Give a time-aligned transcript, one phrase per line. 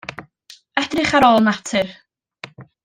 [0.83, 1.95] Edrych ar ôl natur.